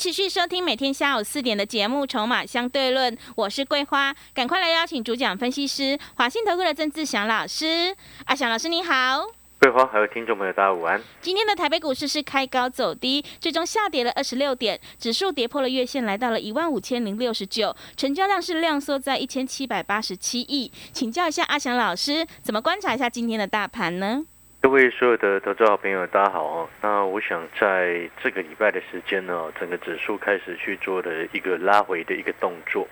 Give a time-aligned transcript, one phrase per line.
[0.00, 7.94] 持续收听每天下午四点的节目《筹码相对论》，我是桂花，赶快来邀请主讲分析师华信投顾的郑志祥老师。
[8.24, 9.26] 阿祥老师你好。
[9.58, 10.98] 桂花还有听众朋友，大家午安。
[11.20, 20.72] 今天的台北股市是开高走低，最终下跌了二十六点，指数跌破了月线，来到了一万五千零六十九，成交量是量缩在一千七百八十七亿。
[20.94, 24.24] 请教一下阿祥老师，怎么观察一下今天的大盘呢？
[24.70, 26.68] 各位所有的投资好朋友，大家好哦。
[26.80, 32.86] 那我想在这个礼拜的时间呢，整个指数开始去做的一个拉回的一个动作，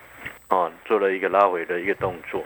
[0.49, 2.45] 啊，做了一个拉回的一个动作。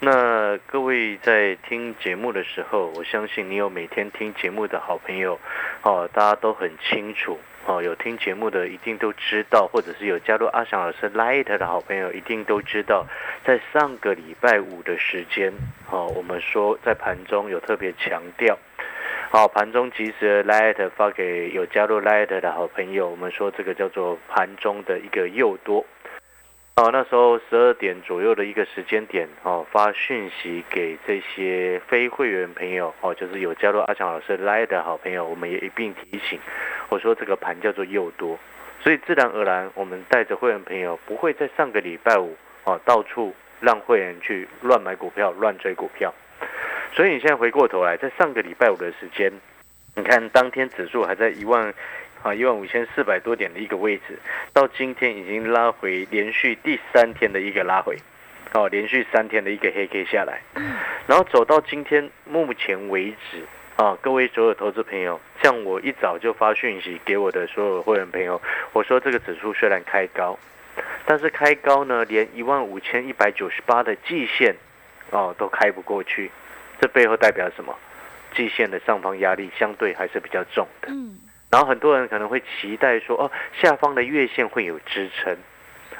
[0.00, 5.38] 那各位在听节目的时候，我相信你有每天听节目的好朋友，
[5.82, 13.04] 哦，大家都很清楚，哦，有听节目的一定都知道，或者是有加入阿翔老师 Light 的好朋友，一定都知道，
[13.44, 15.52] 在上个礼拜五的时间，
[15.90, 18.58] 哦，我们说在盘中有特别强调，
[19.32, 25.86] 好，盘中及时 Light 发给有加入 Light 的好朋友，我们说这个叫做盘中的一个诱多。
[26.74, 36.36] 哦，那时候十二点左右的一个时间点，哦，发讯息给这些非会员朋友，哦，就是有加入阿强老师来的好朋友，我们也一并提醒，
[36.88, 38.36] 我说这个盘叫做诱多，
[38.80, 42.34] 所以自然而然，我们带着会员朋友不会在上个礼拜五，
[42.64, 46.12] 哦，到处让会员去乱买股票、乱追股票，
[46.92, 49.32] 所以你现在回过头来，在上个礼拜五的时间，
[49.94, 51.72] 你看当天指数还在一万。
[52.22, 54.18] 啊，一万五千四百多点的一个位置，
[54.52, 57.96] 到今天已经拉回连续第三天的一个拉回，
[58.52, 60.42] 哦，连续三天的一个黑 K 下来，
[61.06, 63.42] 然后走到今天目前为止，
[63.76, 68.38] 啊，各位所有投资朋友，像我一早就发讯息给我的所有会员朋友，
[68.74, 70.38] 我说这个指数虽然开高，
[71.06, 74.54] 但是开高呢，连一万五千一百九十八的季线，
[75.08, 76.30] 哦，都开不过去，
[76.80, 77.76] 这背后代表什么？
[78.34, 80.88] 季线的上方压力相对还是比较重的。
[80.90, 81.18] 嗯。
[81.50, 83.30] 然后很多人可能会期待说，哦，
[83.60, 85.36] 下方的月线会有支撑，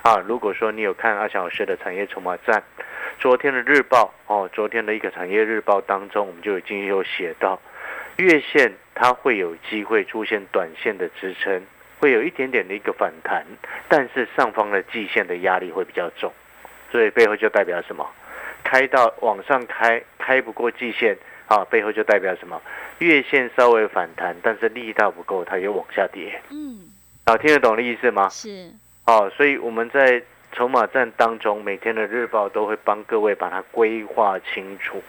[0.02, 2.62] 啊，如果说你有看阿翔老师的产业筹码站，
[3.18, 7.60] 昨天的日报，哦，昨天的一个产业日报当中，我们就已经有写到，
[8.16, 11.60] 月线它会有机会出现短线的支撑，
[11.98, 13.44] 会有一点点的一个反弹，
[13.88, 16.32] 但是上方的季线的压力会比较重，
[16.92, 18.08] 所以背后就代表什么？
[18.62, 21.16] 开到往上开，开不过季线。
[21.50, 22.62] 啊，背后就代表什么？
[23.00, 26.40] 月线稍微反弹，但是力道不够，它又往下跌。
[26.48, 26.88] 嗯，
[27.26, 28.28] 好，听得懂的意思吗？
[28.28, 28.70] 是。
[29.04, 30.22] 哦，所以我们在
[30.52, 35.02] 筹码战当中，每天的日报都会帮各位把它规划清楚。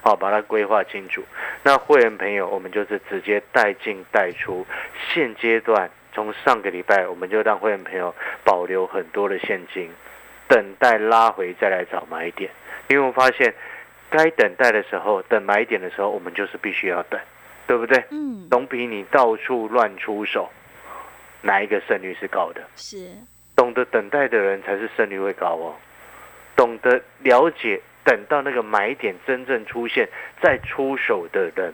[0.00, 1.22] 好，把它规划清楚。
[1.62, 4.66] 那会员朋友，我们就是直接带进带出。
[5.12, 9.90] 现阶段，从上个礼拜，我们就让会员朋友保留很多的现金，
[10.48, 12.50] 等待拉回再来找买点。
[12.88, 13.52] 因为我发现。
[14.12, 17.18] 该等待的时候，等买点的时候，我们就是必须要等，
[17.66, 18.04] 对不对？
[18.10, 20.50] 嗯，总比你到处乱出手，
[21.40, 22.60] 哪一个胜率是高的？
[22.76, 23.08] 是，
[23.56, 25.74] 懂得等待的人才是胜率会高哦。
[26.54, 30.06] 懂得了解，等到那个买点真正出现
[30.42, 31.72] 再出手的人，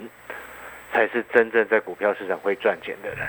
[0.92, 3.28] 才是真正在股票市场会赚钱的人。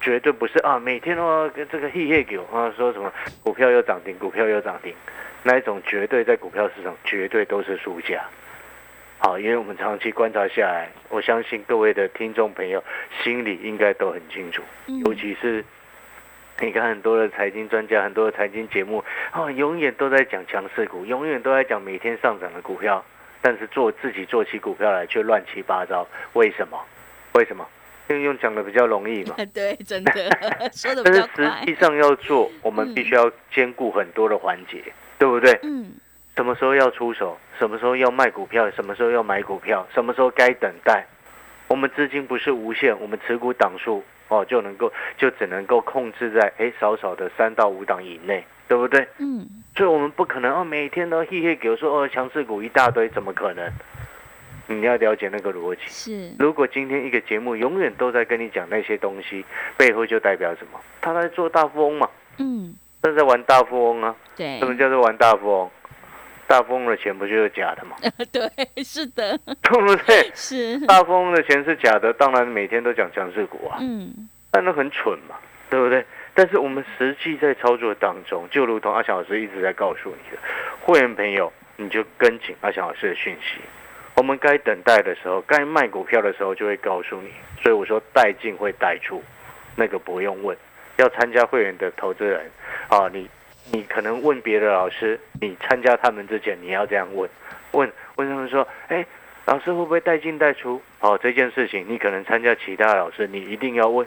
[0.00, 3.12] 绝对不是啊，每天都跟这个嘿嘿狗啊说什么
[3.42, 4.94] 股票又涨停，股票又涨停。
[5.48, 8.22] 那一种绝对在股票市场绝对都是输家，
[9.16, 12.84] 好，因为我们长期观察下来，我相信各位的听众朋友
[13.24, 14.62] 心里应该都很清楚，
[15.06, 15.64] 尤其是
[16.60, 23.02] 你看很多的财经专家、很多的财经节目，哦，永远都在讲强势股，永远都在讲每天上涨的股票，
[23.40, 26.78] 但是做自己做起股票来却乱七八糟，为什么？
[27.32, 27.66] 为什么？
[28.10, 29.34] 因为用讲的比较容易嘛。
[29.54, 30.12] 对，真的
[30.76, 34.84] 说的比较但是实际上要做，我们必须要兼顾很多的环节。
[35.18, 35.58] 对不对？
[35.62, 35.92] 嗯，
[36.36, 37.36] 什么时候要出手？
[37.58, 38.70] 什么时候要卖股票？
[38.70, 39.86] 什么时候要买股票？
[39.92, 41.04] 什么时候该等待？
[41.66, 49.06] 我们资金不是无限，我们持股档数哦就能够就只能够控制在哎少少的三到五档以内，对不对？
[49.18, 53.70] 嗯，所以我们不可能哦每天都嘿嘿给我说哦强势股一大堆，怎么可能？
[54.70, 55.80] 你要了解那个逻辑。
[55.86, 59.44] 是，如果今天一个节目永远都在跟你讲那些东西，
[59.76, 60.78] 背后就代表什么？
[61.00, 62.08] 他在做大富翁嘛。
[62.38, 62.74] 嗯。
[63.02, 64.14] 正在玩大富翁啊！
[64.36, 65.70] 对，什么叫做玩大富翁？
[66.46, 67.96] 大富翁的钱不就是假的吗？
[68.32, 70.30] 对，是的，对不对？
[70.34, 73.78] 是大富翁的钱是假的，当然每天都讲强势股啊。
[73.80, 75.36] 嗯，但那很蠢嘛，
[75.68, 76.04] 对不对？
[76.34, 80.38] 但是我们实际在操作当中，就如同阿翔老师一直在告诉你的，
[80.80, 83.60] 会员朋友，你就跟紧阿翔老师的讯息。
[84.14, 87.30] 我们该等待的时候，该卖股票的时候，就会告诉你。
[87.62, 89.22] 所以我说带进会带出，
[89.76, 90.56] 那个不用问。
[90.98, 92.50] 要参加会员的投资人
[92.88, 93.28] 啊，你
[93.72, 97.28] 你可能问别的老师，你参加他们之前，你要这样问
[97.72, 99.04] 问问他们说，哎，
[99.46, 100.80] 老师会不会带进带出？
[101.00, 104.06] 哦，这件事情你可能参加其他老师，你一定要问。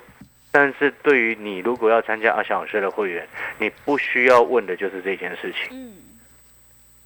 [0.51, 3.25] 但是对于你如果要参加阿翔老师的会员，
[3.57, 5.69] 你不需要问的就是这件事情。
[5.71, 5.93] 嗯，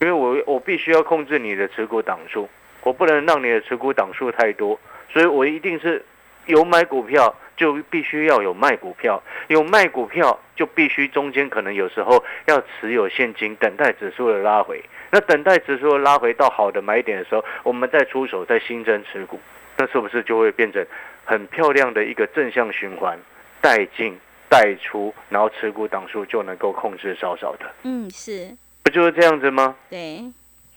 [0.01, 2.49] 因为我我必须要控制你的持股档数。
[2.81, 4.79] 我不能让你的持股档数太多，
[5.11, 6.03] 所以我一定是
[6.45, 14.83] 有买股票就必须要有卖股票，有卖股票就必须中间可能有时候要持有现金，等待指数的拉回。
[15.11, 19.39] 那等待指数的拉回到好的买点的时候，我们再出手再新增持股，
[19.77, 20.85] 那是不是就会变成
[21.23, 23.17] 很漂亮的一个正向循环，
[23.61, 24.17] 带进
[24.49, 27.65] 带出，然后持股档数就能够控制少少的？
[27.83, 28.49] 嗯，是，
[28.83, 29.75] 不就是这样子吗？
[29.89, 30.23] 对。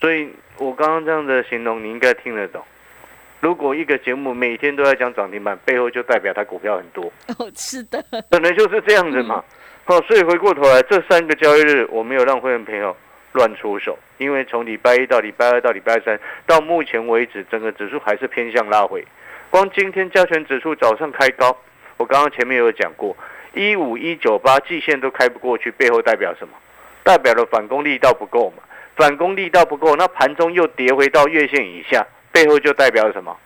[0.00, 2.62] 所以我刚刚这样的形容，你应该听得懂。
[3.40, 7.04] 如果一个节目每天都在讲涨停板，背后就代表它股票很多。
[7.38, 9.44] 哦，是的，本来就是这样子嘛。
[9.84, 12.94] 好，所以回过头来，这三个交易日我没有让会员朋友
[13.32, 19.04] 乱出手，因为从礼拜一到礼拜二到礼拜三，到目前为止，整个指数还是偏向拉回。
[19.50, 21.56] 光今天加权指数早上开高，
[21.96, 23.16] 我刚刚前面有讲过，
[23.54, 26.54] 一五一九八季线都开不过去，背后代表什么？
[27.02, 28.62] 代表了反攻力道不够嘛。
[28.94, 33.36] 反攻力道不够，那盘中又跌回到月线以下，背后就代表什么？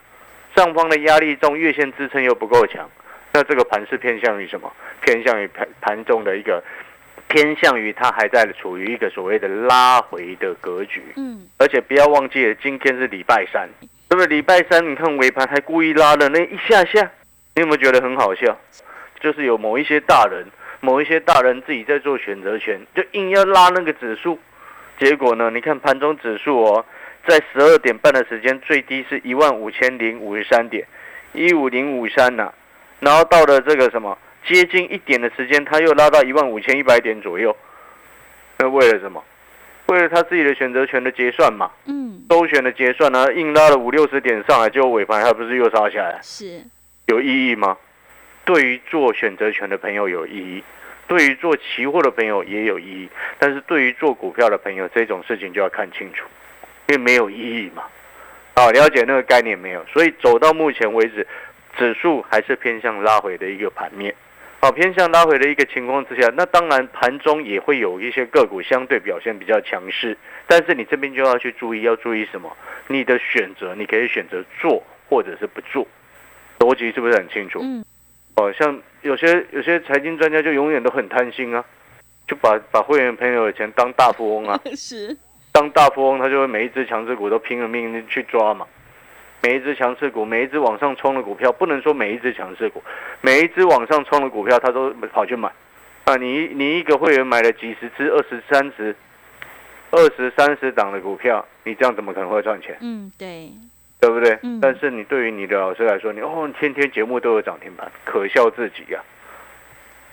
[0.55, 2.89] 上方的压力重，月线支撑又不够强，
[3.33, 4.71] 那这个盘是偏向于什么？
[5.01, 6.63] 偏向于盘盘中的一个
[7.29, 11.03] 偏向于它还在处于一个所谓的拉回的格局。
[11.17, 13.67] 嗯，而且不要忘记了，今天是礼拜三，
[14.09, 14.27] 对不对？
[14.27, 17.11] 礼拜三你看尾盘还故意拉了那一下下，
[17.55, 18.59] 你有没有觉得很好笑？
[19.21, 20.45] 就是有某一些大人，
[20.81, 24.39] 某一些大人自己在做选择权，就硬要拉那个指数。
[24.99, 25.51] 结果呢？
[25.51, 26.85] 你看盘中指数哦，
[27.27, 30.87] 在十二点半的时间最低是一万五千零五十三点，
[31.33, 32.53] 一五零五三呐。
[33.01, 34.17] 然后到了这个什么
[34.47, 37.57] 接近一点的时间，他又拉到一万五千一百点左右。
[38.59, 39.23] 那为了什么？
[39.87, 41.71] 为了他自己的选择权的结算嘛。
[41.87, 42.23] 嗯。
[42.29, 46.19] 周选的结算呢，硬拉了五六十点上来，结果尾盘还不是又杀下来？
[46.23, 46.65] 是。
[47.07, 47.77] 有意义吗？
[48.45, 50.63] 对于做选择权的朋友有意义。
[51.09, 53.09] 对于做期货的朋友也有意义，
[53.39, 56.25] 但是对于做股票的朋友，这种事情就要看清楚，
[56.93, 57.85] 因为没有意义嘛。
[58.55, 59.83] 啊，了解那个概念没有？
[59.87, 61.27] 所以走到目前为止，
[61.79, 64.15] 指数还是偏向拉回的一个盘面。
[64.61, 70.17] 好，偏向拉回的一个情况之下，那当然盘中也会有一些个股相对表现比较强势，
[70.47, 72.55] 但是你这边就要去注意，要注意什么？
[72.89, 75.87] 你的选择，你可以选择做或者是不做，
[76.59, 77.59] 逻辑是不是很清楚？
[77.63, 77.83] 嗯。
[78.37, 81.65] 哦，像有些有些财经专家就永远都很贪心啊，
[82.29, 85.17] 就把把会员朋友的钱当大富翁啊， 是
[85.53, 88.67] 当大富翁，他就会每一只强势股都拼了命去抓嘛，
[89.43, 92.83] 每一只强势股，每一只往上冲的股票，不能说每一只强势股，
[93.21, 95.53] 每一只往上冲的股票，他都跑去买
[96.05, 96.17] 啊。
[96.17, 98.97] 你你一个会员买了几十只、二十三十、
[99.91, 102.77] 二十三十档的股票，你这样怎么可能会赚钱？
[102.81, 103.53] 嗯，对。
[104.01, 104.37] 对不对？
[104.61, 109.01] 但是你对于你的老师来说，你哦，天天节目都有涨停板，可笑自己呀！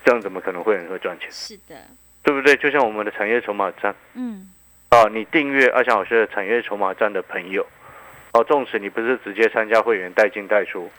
[0.06, 1.28] 这样怎么可能会很会赚钱？
[1.32, 1.76] 是的，
[2.22, 2.56] 对不对？
[2.58, 4.48] 就像我们的产业筹码站，嗯，
[4.90, 7.64] 啊，你订阅阿翔老师的产业筹码站的朋友，
[8.34, 10.90] 哦，纵使你不是直接参加会员带进带出，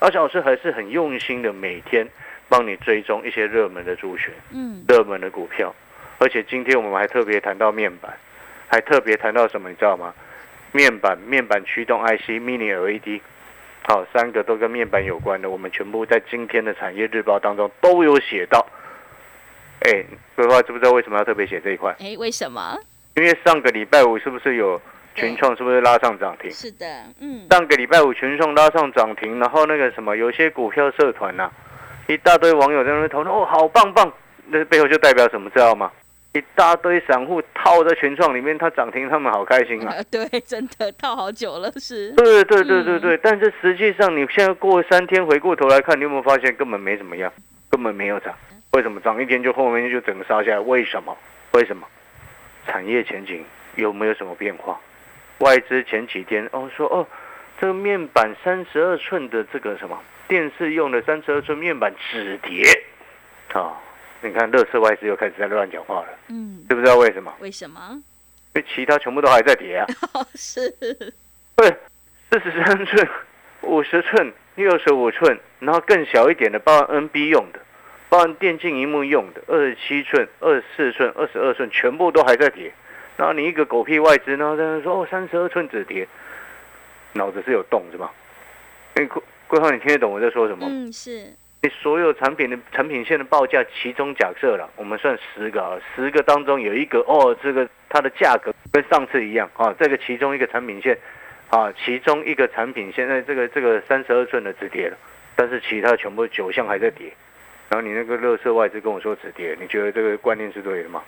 [0.00, 2.06] 阿翔老师还是很用心的，每天
[2.50, 5.74] 帮你追踪一些热门的主选，嗯，热门的股票，
[6.18, 8.14] 而且今天我们还特别谈到面板，
[8.68, 10.14] 还特别谈到什么，你知道吗？
[10.72, 13.22] 面板、面板驱动 IC、Mini LED，
[13.88, 18.66] 好，三个都跟面板有关的，我们全部在今天的产业日报当中都有写到。
[19.80, 20.04] 哎，
[20.36, 21.96] 规划知不知道为什么要特别写这一块？
[22.00, 22.78] 哎，为什么？
[23.16, 24.80] 因为上个礼拜五是不是有
[25.14, 25.56] 群创？
[25.56, 26.50] 是不是拉上涨停？
[26.50, 26.86] 是的，
[27.20, 27.46] 嗯。
[27.50, 31.50] 上个礼拜五群创拉上涨停，然后那个什么，有些股票社团呐，
[32.06, 34.12] 一大堆网友在那边讨论，哦，好棒棒，
[34.46, 35.90] 那背后就代表什么，知道吗？
[36.32, 39.92] 一大堆散户套在群创里面，它涨停，他们好开心啊！
[40.08, 42.12] 对，真的套好久了，是。
[42.12, 47.32] 对对对对对，但是实际上，你现在过三天回过头来看，你有没有发现根本没怎么样，
[47.68, 48.32] 根本没有涨？
[48.74, 50.60] 为什么涨一天就后面就整个杀下来？
[50.60, 51.16] 为什么？
[51.54, 51.84] 为什么？
[52.66, 53.44] 产业前景
[53.76, 54.80] 有没有什么变化？
[55.38, 57.06] 外资前几天哦说哦，
[57.60, 59.98] 这个面板三十二寸的这个什么
[60.28, 62.64] 电视用的三十二寸面板止跌
[63.52, 63.76] 啊。
[64.22, 67.34] 你看，乐视外资又开始在乱讲话了，嗯，知不知道为什么？
[67.40, 67.80] 为什么？
[68.52, 69.86] 因为其他全部都还在跌啊。
[70.34, 70.70] 是。
[71.56, 71.74] 对，
[72.30, 73.08] 四十三寸、
[73.62, 77.60] 五十寸、六十五寸，然后更小一点的，包括 NB 用的，
[78.10, 82.70] 包含电竞荧幕用的二十七寸、二十四寸、二十二寸，全部都还在跌。
[83.16, 86.06] 然后你一个狗屁外资，然后在那说哦三十二寸止跌，
[87.12, 88.10] 脑子是有洞是吗？
[88.94, 90.66] 哎，桂桂花，你听得懂我在说什么？
[90.68, 91.32] 嗯，是。
[91.62, 100.98] 你所有产品的产品线的报价，其中假设了，我们算十个啊，十个当中有一个哦，这个它的价格跟上次一样啊，这个其中一个产品线
[101.50, 104.96] 啊，其中一个产品现在这个这个三十二寸的止跌了，
[105.36, 107.12] 但是其他全部九项还在跌。
[107.70, 111.02] 然后你那个乐色外资跟我说止跌，你觉得这个观念是对的吗？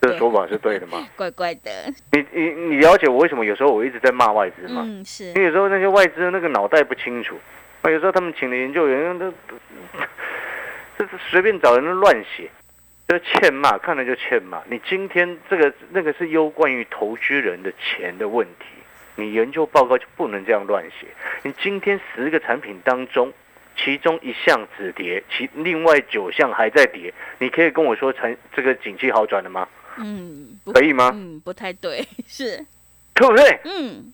[0.00, 1.06] 这个说法是对的吗？
[1.16, 1.70] 怪怪的。
[2.12, 4.82] 你你你了解我为什么有时候我一直在骂外资吗？
[4.86, 5.32] 嗯，是。
[5.34, 7.38] 你有时候那些外资那个脑袋不清楚。
[7.80, 9.32] 啊，有时候他们请的研究员都，
[10.98, 12.48] 这是随便找人乱写，
[13.08, 14.62] 就欠骂，看了就欠骂。
[14.70, 18.66] 你今天这个那个是攸关于投资人的钱的问题，
[19.16, 21.08] 你研究报告就不能这样乱写。
[21.42, 23.32] 你今天十个产品当中，
[23.76, 29.68] 其中一项止跌，其另外九项还在跌，你可以跟我说成这个景气好转了吗？
[29.98, 31.10] 嗯，可以吗？
[31.14, 32.64] 嗯，不太对， 是，
[33.14, 33.60] 对不对？
[33.64, 34.12] 嗯。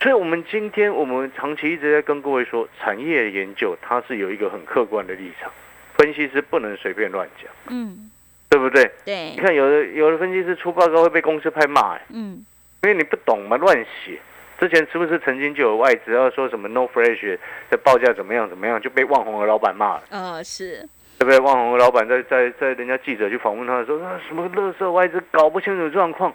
[0.00, 5.50] 所以，我们今天我们长期一直在跟各位说，产业研究它是有一个很客观的立场，
[5.96, 8.10] 分析师不能随便乱讲，嗯，
[8.50, 8.90] 对不对？
[9.04, 9.30] 对。
[9.30, 12.44] 你看，有的有的分析师出报告会被公司拍骂，嗯，
[12.82, 14.18] 因为你不懂嘛，乱写。
[14.58, 17.38] 之前是不是曾经就有外资要说什么 No Fresh
[17.70, 20.02] 的报价怎么样怎么样，就被万宏的老板骂了？
[20.10, 20.86] 啊，是，
[21.18, 21.38] 对不对？
[21.40, 26.32] 万宏的老板在在在人家记者去访问他的时候，那什么乐色外资搞不清楚状况，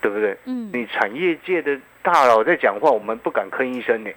[0.00, 0.36] 对不对？
[0.46, 1.78] 嗯，你产业界的。
[2.04, 4.10] 大佬在讲话，我们不敢吭一声呢，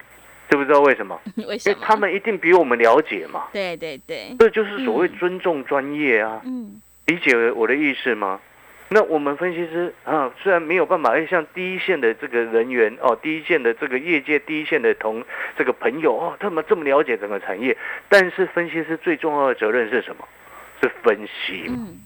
[0.50, 1.18] 知不知道为什么？
[1.48, 1.74] 为什么？
[1.74, 3.46] 因为他们一定比我们了解嘛。
[3.54, 6.42] 对对对，这就是所谓尊重专业啊。
[6.44, 8.42] 嗯，理解我的意思吗？
[8.90, 15.24] 那我们分析师啊，虽然没有办法，哎，像第一线的这个人员哦，第一线的这个业界第一线的同
[15.58, 17.76] 这个朋友哦，他们这么了解整个产业，
[18.08, 20.28] 但是分析师最重要的责任是什么？
[20.82, 22.00] 是分析，嗯，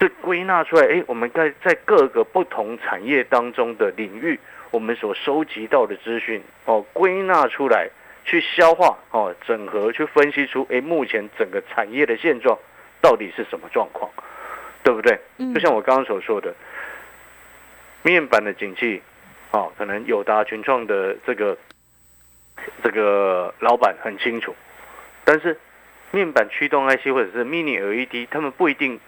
[0.00, 4.38] 是归纳出来，哎，我们在在各个不同产业当中的领域。
[4.70, 7.90] 我们所收集到的资讯哦，归纳出来，
[8.24, 12.58] 去消化哦，整合去分析出，哎，目前整个产业的现状
[13.02, 14.10] 到底是什么状况，
[14.82, 15.18] 对不对？
[15.54, 16.54] 就像我刚刚所说的，
[18.02, 19.00] 面板的景气，
[19.52, 21.56] 哦，可能友达群创的这个
[22.82, 24.54] 这个老板很清楚，
[25.24, 25.58] 但是
[26.10, 28.98] 面板驱动 IC 或者是 Mini LED，他们不一定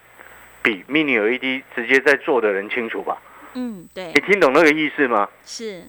[0.62, 3.20] 比 Mini LED 直接在做的人清楚吧？
[3.54, 5.28] 嗯，对，你听懂那个意思吗？
[5.44, 5.82] 是，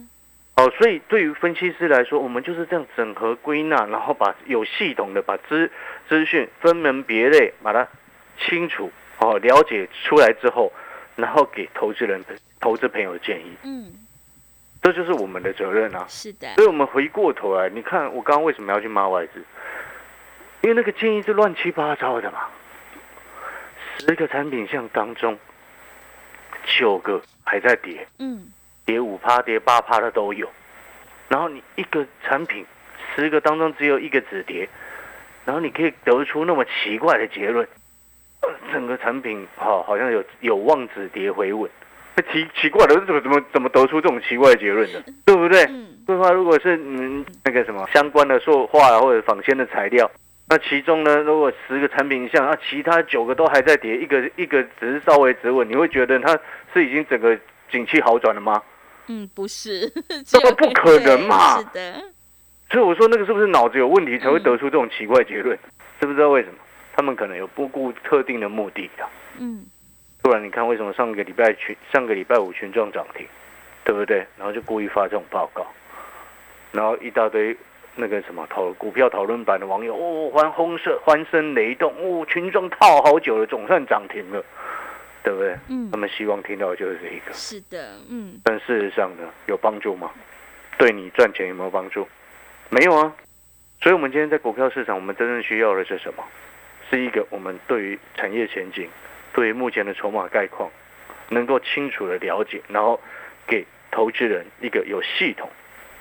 [0.56, 5.72] 哦，所以对于分析师来说，我们就是这样整合归纳，然后把有系统的把资
[6.10, 7.88] 资讯分门别类，把它
[8.40, 10.72] 清楚哦了解出来之后，
[11.16, 12.24] 然后给投资人、
[12.60, 13.56] 投资朋友建议。
[13.64, 13.94] 嗯，
[14.82, 16.06] 这就是我们的责任啊。
[16.08, 16.54] 是的。
[16.56, 19.44] 所以我们回过头来，你看我刚刚为什么要去骂外资？
[20.62, 22.48] 因为那个建议是乱七八糟的嘛。
[23.98, 25.38] 十个产品项当中，
[26.78, 27.22] 九个。
[27.48, 28.48] 还在跌，嗯，
[28.86, 30.50] 跌五趴、跌八趴的都有。
[31.30, 32.66] 然后你一个产品，
[33.14, 34.68] 十个当中只有一个止跌，
[35.46, 37.68] 然后你可以得出那么奇怪的结论，
[38.72, 41.70] 整个产品哈好像有有望止跌回稳。
[42.16, 45.04] 那奇奇怪的，怎么怎么怎么得出这种奇怪的结论的？
[45.26, 45.64] 对不对？
[45.66, 45.88] 嗯。
[46.06, 50.10] 对话如果是嗯那个什么相关的塑化或者仿纤的材料，
[50.48, 56.40] 那其中呢，如果十个产品像啊，其他九个都还在跌，一个一个只是稍微止稳，你会觉得它。
[56.74, 57.40] 是已经整个
[57.72, 58.62] 景气好转了吗？
[59.08, 59.90] 嗯，不是，
[60.28, 61.58] 这个不可能嘛。
[61.58, 62.04] 是的，
[62.70, 65.58] 所以我说那个是不是脑子有问题才会得出这种奇怪结论？
[66.02, 66.56] 知不知道为什么？
[66.96, 69.06] 他们可能有不顾特定的目的的。
[69.40, 69.66] 嗯，
[70.22, 73.28] 不然你看为什么上个礼拜群上个礼拜五群众涨停，
[73.84, 74.26] 对不对？
[74.38, 75.66] 然后就故意发这种报告，
[76.72, 77.56] 然后一大堆
[77.96, 84.44] 那个什么讨股票讨论版的网友哦，欢轰声欢声雷动哦，群众套好久了，总算涨停了。
[85.24, 85.58] 对不对？
[85.70, 87.34] 嗯，他们希望听到的就是这一个。
[87.34, 88.40] 是的，嗯。
[88.44, 90.12] 但事实上呢，有帮助吗？
[90.78, 92.08] 对你赚钱有没有帮助？
[92.70, 93.12] 没有啊。
[93.82, 96.24] 所以，我们今天在股票市场，我们真正需要的是什么？
[96.96, 98.88] 是一个我们对于产业前景、
[99.34, 100.72] 对于目前的筹码概况，
[101.28, 102.98] 能够清楚的了解，然后
[103.46, 105.50] 给投资人一个有系统、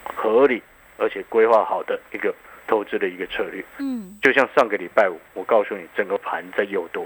[0.05, 0.63] 合理
[0.97, 2.33] 而且规划好的一个
[2.69, 3.65] 投资的一个策略。
[3.79, 4.17] 嗯。
[4.23, 7.05] 就像上个礼拜五，我告诉你，整个盘在又多。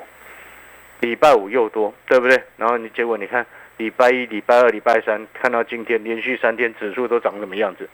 [1.01, 2.39] 礼拜五又多，对不对？
[2.59, 3.47] 然后你结果你看，
[3.79, 7.89] 礼拜一、礼拜二、礼拜三，看到今天连续三天指数都涨什么样子？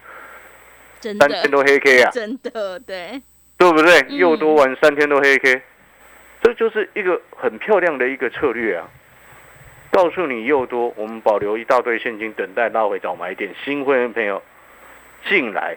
[1.01, 2.11] 真的，三天都黑 K 啊！
[2.13, 3.23] 真的，对，
[3.57, 4.05] 对不对？
[4.09, 5.63] 又多完三天都黑 K，
[6.45, 8.87] 这就是一个很漂亮的一个策略啊！
[9.91, 13.51] 告诉你又多，我们保留一大堆现金，等待拉回找买点。
[13.65, 14.43] 新会员朋友
[15.27, 15.75] 进来，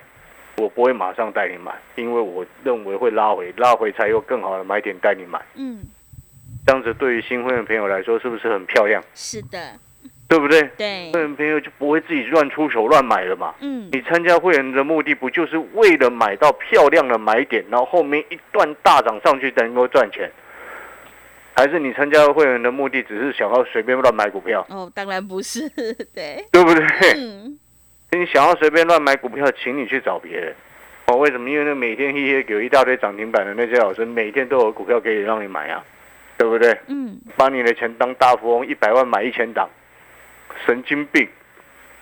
[0.57, 5.39] 我不会马上带你买，因为我认为会拉回，拉回才有更好的买点带你买。
[5.55, 5.79] 嗯，
[6.65, 9.01] 这样子对于新会员朋友来说，是不是很漂亮？
[9.15, 9.79] 是的，
[10.27, 10.63] 对不对？
[10.77, 13.55] 对会，员朋友就不会自己乱出手乱买了嘛。
[13.61, 20.29] 嗯，你参加会员的目的不就是为了买到漂亮的买点，然后后面一段大涨上去能够赚钱？
[21.57, 25.67] 还是你参加会员的目的只是想要随便乱买股票，哦，当然不是，
[26.13, 26.85] 对，对不对？
[27.15, 27.57] 嗯，
[28.11, 30.53] 你想要随便乱买股票，请你去找别人。
[31.07, 31.49] 哦，为什么？
[31.49, 35.83] 因为那每天一些有一大堆涨停板的那些老师，每天都有股票可以让你买啊，
[36.37, 36.77] 对不对？
[36.89, 39.67] 嗯，把你的钱当大富翁，一百万买一千档，
[40.63, 41.27] 神经病！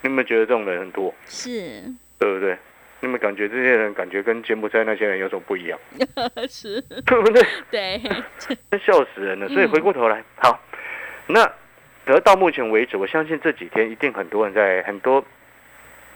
[0.02, 1.14] 你有没有觉得这种人很多？
[1.28, 1.82] 是，
[2.20, 2.58] 对不对？
[3.06, 5.80] 你们感觉这些人感觉跟柬埔寨那些人有什么不一样？
[6.50, 7.44] 是，对不对？
[7.70, 9.48] 对，笑死人了。
[9.50, 10.60] 所以回过头来，好，
[11.28, 11.48] 那
[12.06, 15.24] 得到目前为止，我相信这几天一定很多人在很多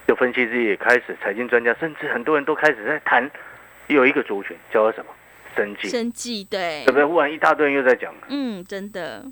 [0.07, 3.29] 有分析师也开始，财经专家甚至很多人都开始在谈，
[3.87, 5.11] 有一个族群叫做什么？
[5.55, 7.05] 生计，生计，对对不，对？
[7.05, 9.23] 忽然一大堆人又在讲，嗯，真的，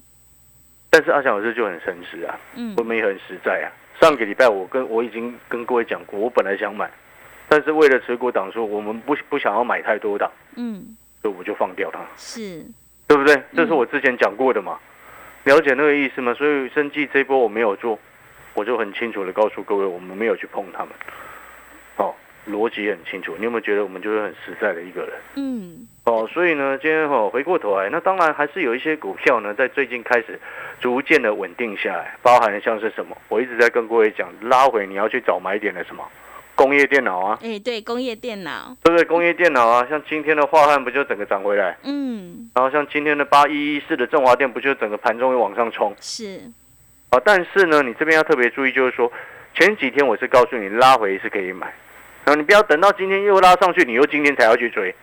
[0.90, 3.68] 但是阿翔老师就很诚实啊，嗯我，们也很实在啊。
[4.00, 6.88] 上个礼拜我跟我已经跟各位讲过，我本来想买，
[7.50, 12.00] 但是为了持股档数，我们不不想要买太多档，嗯，所以我就放掉它。
[12.18, 12.66] 是，
[13.08, 13.42] 对不对？
[13.56, 14.78] 这是我之前讲过的嘛，
[15.46, 16.34] 了解那个意思吗？
[16.34, 17.98] 所以生计这一波我没有做，
[18.54, 20.90] 我就很清楚的告诉各位，我们没有去碰他们。
[21.96, 22.14] 哦，
[22.50, 23.34] 逻辑很清楚。
[23.38, 25.14] 你有没有觉得我们就是很实在的一个人？
[25.36, 30.38] 嗯，哦，所以呢，今天哦回过头来，那当然还是有一些股票呢，在最近开始
[30.82, 33.18] 逐渐的稳定下来，包含像是什么？
[33.30, 36.04] 我一直在跟各位讲，拉回你要去找买点的什么？
[36.58, 39.06] 工业电脑啊，哎，对，工业电脑，对不对？
[39.06, 41.78] 工业电脑啊，像今天的华汉不就整个涨回来？
[41.84, 45.96] 嗯，然后像今天的八一一四的振华电不就整个盘中又往上冲？
[46.02, 46.42] 是，
[47.12, 49.12] 啊，但是呢，你这边要特别注意，就是说
[49.54, 51.68] 前几天我是告诉你拉回是可以买，
[52.26, 54.94] 然后你不要等到今天又拉上去，你又今天才要去追。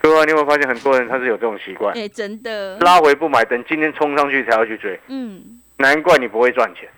[0.00, 6.88] 各位，你有没有发现很多人他是有这种习惯，哎，真的，拉回不买，等今天冲上去才要去追，嗯，难怪你不会赚钱，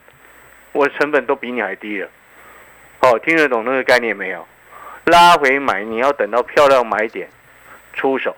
[0.70, 2.08] 我成本都比你还低了。
[3.02, 4.46] 哦，听得懂那个概念没有？
[5.06, 7.28] 拉回买，你要等到漂亮买点
[7.92, 8.34] 出手，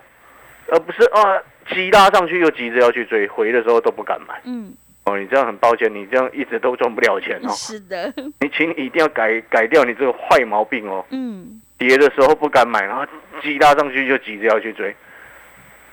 [0.69, 4.41] 而不是啊急拉上去又急着要去追，回的时候都不敢买。
[4.45, 4.73] 嗯，
[5.05, 7.51] 哦，你这样很抱歉，你这样一直都赚不了钱哦。
[7.51, 11.05] 是的，你请你一定要改改掉你这个坏毛病哦。
[11.11, 13.05] 嗯，跌的时候不敢买，然后
[13.43, 14.97] 急拉上去就急着要去追。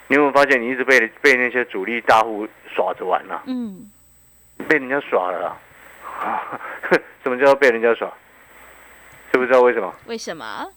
[0.07, 3.91] 你有没有发现你一直被被那些主力大户耍着玩了、嗯，
[4.69, 5.57] 被人家耍了啦？
[6.21, 6.59] 啊，
[7.23, 8.09] 什么叫做被人家耍？
[9.31, 9.93] 知不知道为什么？
[10.07, 10.69] 为什么？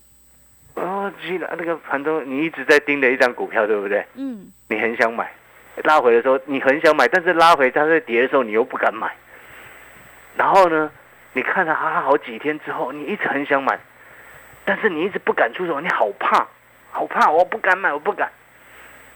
[0.75, 4.05] 哦，记得那个盘中你一直在盯着一张股票，对不对？
[4.15, 5.33] 嗯，你很想买，
[5.85, 9.15] 拉回的时候你很想买，但是拉回它在跌的时候你又不敢买。
[10.37, 10.91] 然后呢，
[11.33, 13.79] 你看了它好几天之后，你一直很想买，
[14.65, 16.47] 但是你一直不敢出手，你好怕，
[16.91, 18.31] 好怕，我不敢买，我不敢。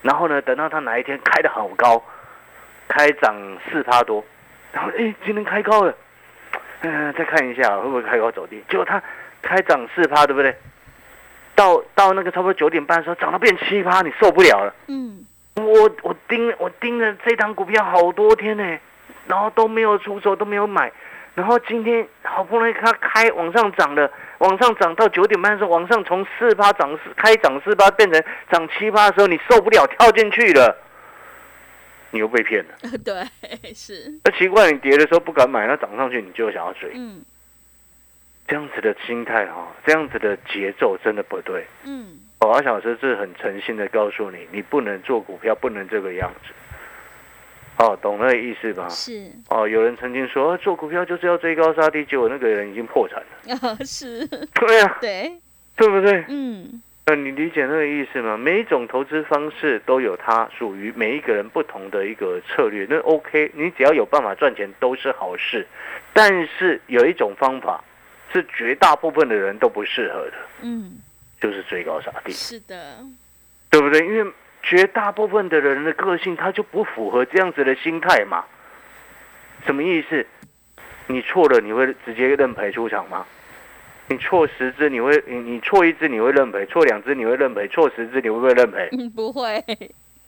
[0.02, 2.00] 然后呢，等到它哪一天开的好高，
[2.86, 3.34] 开涨
[3.68, 4.24] 四趴多，
[4.70, 5.92] 然后哎，今天开高了，
[6.82, 8.62] 嗯、再看一下会不会开高走低。
[8.68, 9.02] 结果它
[9.42, 10.56] 开涨四趴，对不对？
[11.54, 14.72] 到到那个差不多九点半的时候，涨到变七趴，你受不了了。
[14.86, 18.78] 嗯，我我盯我盯了这档股票好多天呢，
[19.26, 20.92] 然后都没有出手，都没有买，
[21.34, 28.22] 然后今天好不容易它开往上涨了，往上涨到九点半的时候，往上从四趴涨四开涨四趴变成
[28.52, 30.76] 涨七趴的时候，你受不了跳进去了，
[32.12, 32.74] 你又被骗了。
[33.04, 37.20] 对，是，那奇怪，你跌的时候不敢买，那涨上去你就想要追，嗯，
[38.48, 41.64] 这样子的心态哈、这样子的节奏真的不对。
[41.84, 46.52] 嗯，哦，阿小师是很诚心的告诉你，你不能做股票，不能这个样子。
[47.76, 48.88] 哦，懂那个意思吧？
[48.88, 53.54] 是，哦，有人曾经说、啊做股票就是要追高杀低，结果那个人已经破产了。
[53.68, 55.30] 啊， 是，对啊，对，
[55.76, 56.24] 对不对？
[56.28, 58.36] 嗯，那你理解那个意思吗？
[58.36, 65.66] 每一种投资方式都有它属于每一个人不同的一个策略，那 OK，你只要有办法赚钱都是好事。
[66.12, 67.84] 但是有一种方法
[68.32, 70.98] 是绝大部分的人都不适合的，嗯，
[71.40, 72.32] 就是追高杀低。
[72.32, 72.98] 是的，
[73.70, 74.06] 对不对？
[74.06, 78.44] 因为绝大部分的人的个性，他就不符合这样子的心态嘛。
[79.64, 80.26] 什么意思？
[81.06, 83.24] 你错了，你会直接认赔出场吗？
[84.08, 88.88] 你错十只，你会你你错一只你会认赔，错两只你会认赔，错十只你会不会认赔？
[88.92, 89.62] 嗯，不会，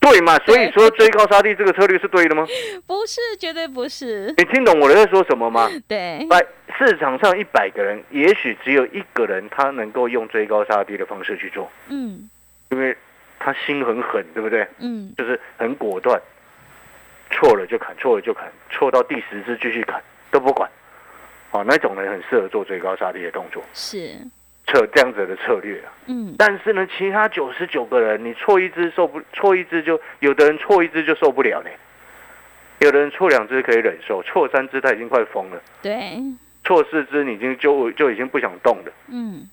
[0.01, 0.39] 对嘛？
[0.47, 2.47] 所以说追高杀低这个策略是对的吗？
[2.87, 5.69] 不是，绝对不是，你听懂我在说什么吗？
[5.87, 6.45] 对，百
[6.79, 12.29] 市场上一百个人，也许只有一个人他能够用追高杀低的方式去做，嗯
[12.71, 12.97] 因为
[13.39, 14.67] 他心很狠，对不对？
[14.79, 16.21] 嗯，就是很果断，
[17.31, 20.69] 错了就砍，错了就砍，错到第十次继续砍都不管。
[21.53, 23.61] 哦，那种人很适合做追高杀低的动作。
[23.75, 24.15] 是，
[24.71, 25.93] 策这样子的策略啊。
[26.07, 31.73] 嗯，但是呢，其他九十九个人，你错一只受不错一只就有的人错一只就受不了嘞，
[32.79, 36.19] 有的人错两只可以忍受，错三只他已经快疯了，对，
[36.65, 38.93] 错四只你已经就就已经不想动了。
[39.09, 39.49] 嗯，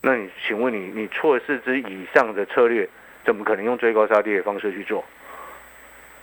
[0.00, 2.88] 那你请问你你错四只以上的策略，
[3.24, 5.04] 怎么可能用追高杀低的方式去做？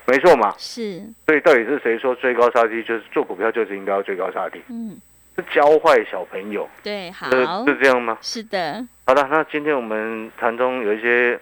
[0.07, 4.59] 没错嘛，是，所以到底是谁说追高杀低就是做股票就是应该要追高杀低？
[4.67, 5.10] 嗯，是
[5.53, 8.17] 教坏小朋友，对，好，是是这样吗？
[8.21, 11.39] 是的，好的，那今天我们谈中有一些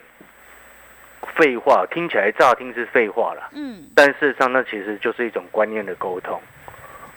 [1.36, 6.42] 废话，听起来乍听是废话了，嗯，但事实上那其实就是一种观念的沟通。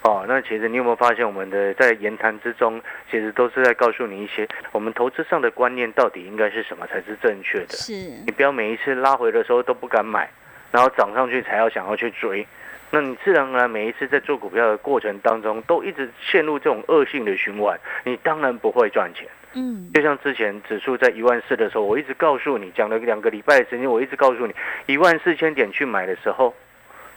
[0.04, 7.76] 哦，那其实你有没有发现，我们的在言谈之中，其实都是在告诉你一些我们投资上的观念到底应该是什么才是正确的。
[7.76, 7.92] 是，
[8.26, 10.28] 你不要每一次拉回的时候都不敢买，
[10.72, 12.44] 然后涨上去才要想要去追，
[12.94, 19.26] 那你自然而然每一次在做股票的过程当中，都一直陷入这种恶性的循环，你当然不会赚钱。
[19.54, 24.54] 嗯，就像之前指数在一万四的时候，我一直告诉你，讲了两个礼拜的时间，我一直告诉你，
[24.86, 26.54] 一万四千点去买的时候，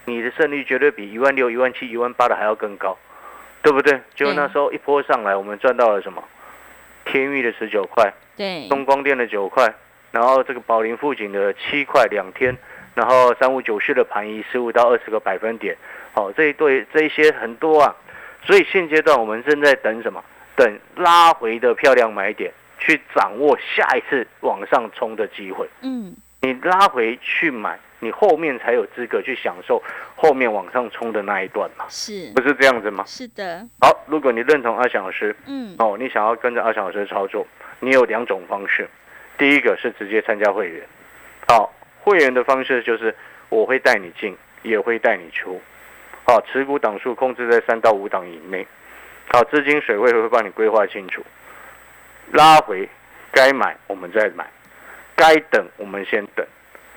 [0.05, 2.97] 你的胜率绝对比一万六、一万七、一万八的还要更高，
[3.61, 3.99] 对不对？
[4.15, 6.23] 结果那时候一波上来，我们赚到了什么？
[7.05, 9.71] 天域的十九块，对，东光电的九块，
[10.11, 12.57] 然后这个宝林富锦的七块两天，
[12.95, 15.77] 然后三五九四的盘一十五到二十个百分点，
[16.13, 17.95] 好、这一对这一些很多啊，
[18.43, 20.23] 所以现阶段我们正在等什么？
[20.55, 25.69] 等拉回的漂亮买点，去掌握下一次往上冲的机会。
[25.81, 29.83] 嗯，你拉回去买，你后面才有资格去享受
[30.15, 33.03] 后面往上冲的那一段嘛，是，不是这样子吗？
[33.05, 37.45] 是的，好，如果你认同阿翔老师，嗯，哦，你想要跟着阿翔老师操作，
[37.81, 38.89] 你有两种方式。
[39.37, 40.81] 第一个是直接参加会员，
[41.49, 41.73] 好，
[42.05, 43.15] 会员的方式就是
[43.49, 45.59] 我会带你进，也会带你出，
[46.23, 48.67] 好，持股档数控制在三到五档以内，
[49.33, 51.25] 好，资金水位会帮你规划清楚，
[52.31, 52.87] 拉回
[53.31, 54.45] 该买我们再买，
[55.15, 56.45] 该等我们先等，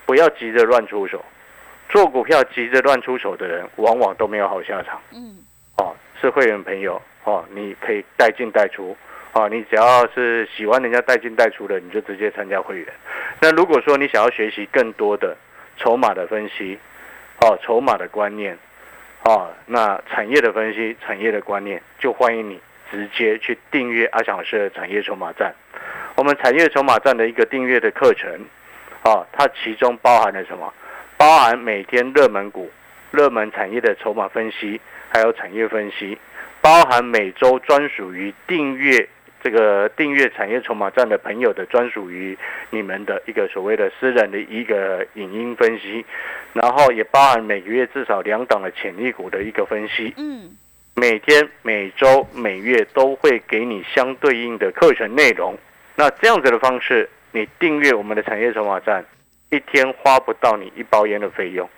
[0.05, 1.25] 不要急着乱出手。
[1.89, 5.01] 做股票急着乱出手的人，往往都没有好下场。
[5.11, 5.39] 嗯，
[5.79, 8.95] 哦，是会员朋友哦，你可以带进带出
[9.33, 12.87] 哦，你只要是喜欢人家带进带出的，你就直接参加会员。
[13.41, 15.37] 那如果说你想要学习更多的
[15.77, 16.79] 筹码的分析，
[17.41, 18.59] 哦，筹码的观念，
[19.25, 22.61] 哦，那产业的分析、产业的观念，就欢迎你
[22.91, 25.55] 直接去订阅阿翔老师的产业筹码站。
[26.17, 28.29] 我们产业筹码站的一个订阅的课程，
[29.05, 30.73] 哦，它其中包含了什么？
[31.17, 32.71] 包含每天热门股、
[33.13, 36.19] 热门产业的筹码分析，还有产业分析，
[36.61, 39.09] 包含每周专属于订阅
[39.43, 42.37] 这个订阅产业筹码站的朋友的专属于
[42.71, 46.05] 你们的一个所谓的私人的一个影音分析，
[46.53, 50.13] 然后也包含每个月至少两档的潜力股的一个分析。
[50.17, 50.57] 嗯，
[50.95, 55.57] 每天、每周、每月都会给你相对应的课程内容。
[55.95, 59.05] 那这样子的方式，你订阅我们的产业筹码站，
[59.51, 61.69] 一天花不到你一包烟的费用。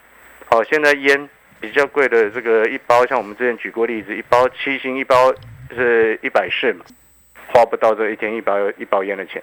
[0.46, 1.29] 好，现在烟
[1.61, 5.33] 比较贵的这个一包，像我们之前举过例子，一包七星一包
[5.75, 6.85] 是一百四嘛，
[7.52, 9.42] 花不到这一天一包一包烟的钱。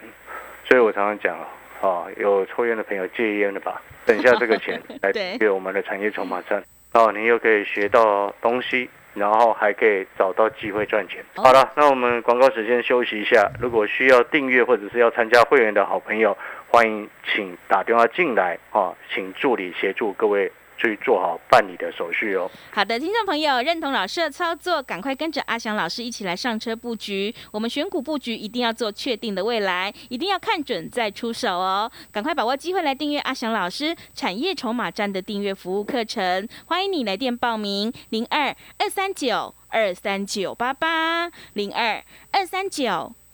[0.65, 1.47] 所以我常常讲啊，
[1.81, 6.61] 啊，有抽烟的朋友戒烟了吧，等下这个钱 来对订阅我们的产业筹码站，
[6.93, 11.23] 哦，你又可以学到东西，然后还可以找到机会赚钱。
[11.35, 13.49] 哦好了，那我们广告时间休息一下。
[13.61, 22.49] 如果需要订阅或者是要参加会员的好朋友，欢迎请打电话进来啊，请助理协助各位去做好办理的手续哦。
[22.71, 27.33] 好的，听众朋友，认同老师的操作，赶快跟着阿翔老师一起来上车布局。
[27.51, 31.91] 我们选股布局一定要做确定的未来，一定要看准再出手哦。
[32.11, 43.13] 赶快把握机会来订阅阿翔老师产业筹码站的订阅服务课程，欢迎你来电报名：零二二三九二三九八八零二二三九。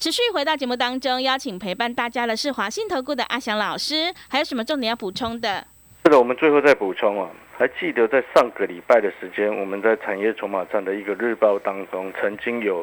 [0.00, 5.62] 持续回到节目当中，邀请陪伴大家的是华信投顾的阿翔老师，还有什么重点要补充的？
[6.06, 12.82] 是的，我们最后再补充啊，还记得在上个礼拜的时间，我们在产业筹码站的一个日报当中，曾经有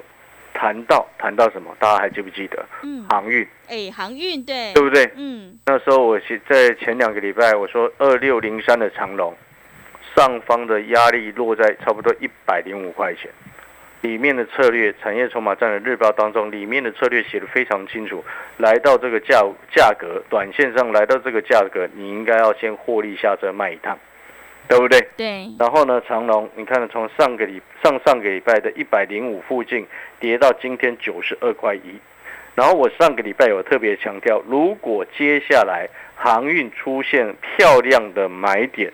[0.54, 1.76] 谈到谈到什么？
[1.80, 2.64] 大家还记不记得？
[2.84, 5.12] 嗯，航运，哎，航运对，对不对？
[5.16, 9.36] 嗯，那时候我是在前两个礼拜我说二六零三的长龙，
[10.16, 13.28] 上方的压力落在差不多一百零五块钱。
[14.02, 18.24] 里面的策略，产业筹码战的日报当中，里面的策略写的非常清楚。
[18.58, 23.98] 来到这个价价格，短线上来到这个价格，你应该要先获利下车卖一趟，
[24.68, 25.08] 对不对？
[25.18, 29.86] 对，然后呢，长隆，你看从上个礼上上个礼拜的一百零五附近
[30.20, 32.00] 跌到今天九十二块一。
[32.54, 38.92] 然后我上个礼拜有特别强调，如果接下来航运出现漂亮的买点，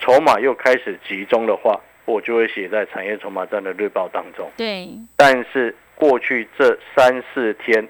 [0.00, 1.80] 筹码又开始集中的话。
[2.10, 4.50] 我就会写在产业筹码站的日报当中。
[4.56, 7.86] 对，但是过去这三四天，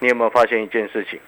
[0.00, 1.18] 你有没有发现一件事情？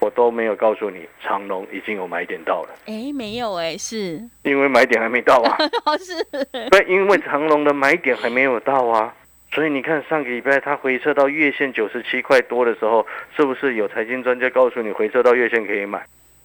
[0.00, 2.70] 我都没有告诉你，长隆已经有买点到了。
[2.86, 5.58] 哎，没有哎，是因为买点还没到啊。
[6.00, 6.24] 是。
[6.70, 9.14] 对，因为长隆的买点还没有到啊，
[9.52, 16.02] 所以你看上个礼拜它回撤到月线九十七块多的时候，是不是有财经专家告诉你回撤到月线可以买？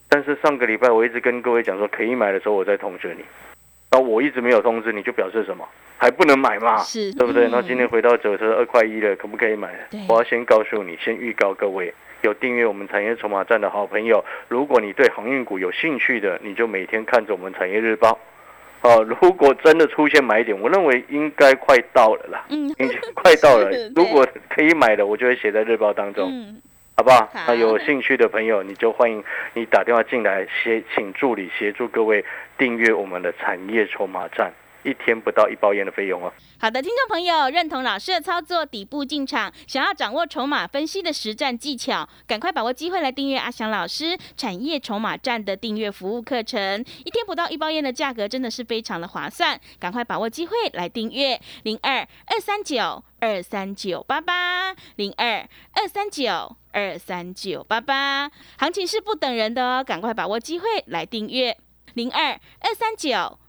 [0.09, 3.23] 但是上个礼拜我一直跟各位讲说可以买的时候，我在通知你。
[3.95, 5.65] 那我一直没有通知你，就表示什么？
[5.97, 6.79] 还不能买嘛？
[6.79, 7.47] 是，对不对？
[7.49, 9.69] 那今天回到九十二块一了，可不可以买？
[10.09, 18.19] 我要先告诉你，先预告各位有订阅我们产业筹码站的好朋友，如果你对航运股有兴趣的，你就每天看着我们产业日报。
[18.81, 22.45] 哦，如果真的出现买点，我认为应该快到了啦。
[22.49, 23.71] 嗯，已经快到了。
[23.95, 26.29] 如果可以买的，我就会写在日报当中。
[26.29, 26.61] 嗯。
[26.97, 27.29] 好不好？
[27.47, 29.21] 那有兴趣的朋友，你就欢迎
[29.53, 32.23] 你打电话进来，协请助理协助各位
[32.57, 34.53] 订阅我们的产业筹码站，
[34.85, 36.31] 一天不到一包烟的费用哦。
[36.59, 61.57] 好的，听众朋友，认同老师的操作，底部进场，想要掌握筹码分析的实战技巧，赶快把握机会来订阅阿翔老师产业筹码站的订阅服务课程，一天不到一包烟的价格，真的是非常的划算，赶快把握机会来订阅零二二三九二三九八八零二二三九二三九八八，行情是不等人的哦，赶快把握机会来订阅
[61.95, 63.39] 零二二三九。